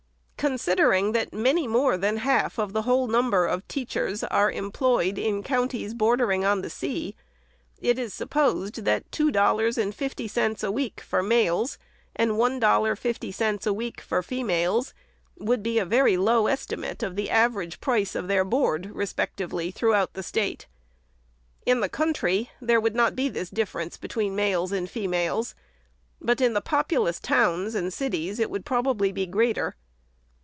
Considering 0.49 1.11
that 1.11 1.31
many 1.31 1.67
more 1.67 1.95
than 1.97 2.17
half 2.17 2.57
of 2.57 2.73
the 2.73 2.81
whole 2.81 3.05
number 3.05 3.45
of 3.45 3.65
"teachers 3.67 4.23
are 4.23 4.51
employed 4.51 5.19
in 5.19 5.37
the 5.37 5.43
counties 5.43 5.93
bordering 5.93 6.43
on 6.43 6.63
the 6.63 6.69
sea, 6.71 7.15
it 7.79 7.99
is 7.99 8.11
supposed 8.11 8.83
that 8.83 9.03
two 9.11 9.25
FIRST 9.25 9.35
ANNUAL 9.37 9.57
REPORT. 9.59 9.75
423 9.75 9.77
dollars 9.77 9.77
and 9.77 9.93
fifty 9.93 10.27
cents 10.27 10.63
a 10.63 10.71
week 10.71 10.99
for 11.01 11.21
males, 11.21 11.77
and 12.15 12.39
one 12.39 12.59
dollar 12.59 12.89
and 12.89 12.97
fifty 12.97 13.31
cents 13.31 13.67
a 13.67 13.71
week 13.71 14.01
for 14.01 14.23
females, 14.23 14.95
would 15.37 15.61
be 15.61 15.77
a 15.77 15.85
very 15.85 16.17
low 16.17 16.47
estimate 16.47 16.99
for 17.01 17.11
the 17.11 17.29
average 17.29 17.79
price 17.79 18.15
of 18.15 18.27
their 18.27 18.43
board, 18.43 18.87
respectively, 18.95 19.69
throughout 19.69 20.15
the 20.15 20.23
State. 20.23 20.65
In 21.67 21.81
the 21.81 21.87
country, 21.87 22.49
there 22.59 22.81
would 22.81 22.95
not 22.95 23.15
be 23.15 23.29
this 23.29 23.51
difference 23.51 23.95
between 23.95 24.35
males 24.35 24.71
and 24.71 24.89
females, 24.89 25.53
but 26.19 26.41
in 26.41 26.55
the 26.55 26.61
populous 26.61 27.19
towns 27.19 27.75
arid 27.75 27.93
cities 27.93 28.39
it 28.39 28.49
would 28.49 28.65
probably 28.65 29.11
be 29.11 29.27
greater. 29.27 29.75